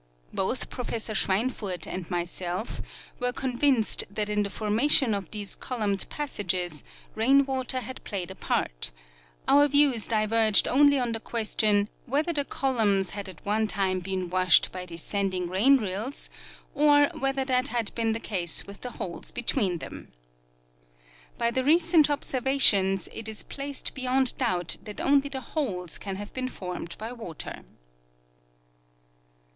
[0.33, 2.81] Both Professor Schweinfurth and myself
[3.19, 8.35] were convinced that in the formation of these columned passages rain water had played a
[8.35, 8.89] part;
[9.47, 13.99] our views diverged only on the ques tion Avhether the columns had at one time
[13.99, 16.31] been washed by de scending rain rills
[16.73, 20.11] or whether that had been the case Avith the holes betAveen them.
[21.37, 26.33] By the recent obserA^ations it is placed beyond doubt that only the holes can have
[26.33, 27.63] been formed by Avater.